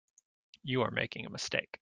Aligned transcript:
You 0.63 0.81
are 0.81 0.89
making 0.89 1.27
a 1.27 1.29
mistake. 1.29 1.77